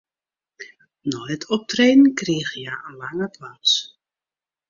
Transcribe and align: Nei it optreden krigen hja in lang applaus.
Nei 1.09 1.27
it 1.35 1.43
optreden 1.57 2.09
krigen 2.19 2.49
hja 2.61 2.73
in 2.89 2.97
lang 3.01 3.21
applaus. 3.27 3.75